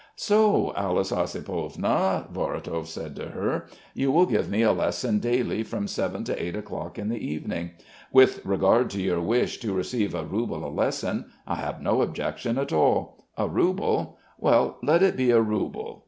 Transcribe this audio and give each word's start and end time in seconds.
"So, 0.15 0.73
Alice 0.75 1.11
Ossipovna," 1.11 2.25
Vorotov 2.33 2.87
said 2.87 3.15
to 3.17 3.27
her, 3.27 3.67
"you 3.93 4.11
will 4.11 4.25
give 4.25 4.49
me 4.49 4.63
a 4.63 4.71
lesson 4.71 5.19
daily 5.19 5.61
from 5.61 5.87
seven 5.87 6.23
to 6.23 6.43
eight 6.43 6.55
o'clock 6.55 6.97
in 6.97 7.07
the 7.09 7.23
evening. 7.23 7.73
With 8.11 8.43
regard 8.43 8.89
to 8.89 8.99
your 8.99 9.21
wish 9.21 9.59
to 9.59 9.73
receive 9.73 10.15
a 10.15 10.25
rouble 10.25 10.67
a 10.67 10.73
lesson, 10.73 11.25
I 11.45 11.57
have 11.57 11.83
no 11.83 12.01
objection 12.01 12.57
at 12.57 12.73
all. 12.73 13.23
A 13.37 13.47
rouble 13.47 14.17
well, 14.39 14.79
let 14.81 15.03
it 15.03 15.15
be 15.15 15.29
a 15.29 15.39
rouble...." 15.39 15.99